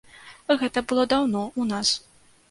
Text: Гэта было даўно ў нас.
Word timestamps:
Гэта 0.61 0.81
было 0.91 1.03
даўно 1.11 1.43
ў 1.49 1.61
нас. 1.73 1.91